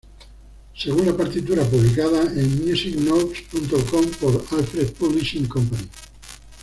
[0.73, 5.61] Según la partitura publicada en Musicnotes.com por Alfred Publishing Co.